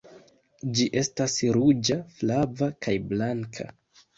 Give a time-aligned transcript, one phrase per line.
[0.77, 3.71] Ĝi estas ruĝa, flava, kaj blanka.